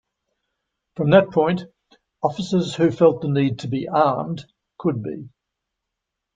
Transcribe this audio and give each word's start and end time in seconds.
From 0.95 1.11
that 1.11 1.29
point, 1.29 1.65
officers 2.23 2.73
who 2.73 2.89
felt 2.89 3.21
the 3.21 3.27
need 3.29 3.59
to 3.59 3.67
be 3.67 3.87
armed, 3.87 4.43
could 4.79 5.03
be. 5.03 5.29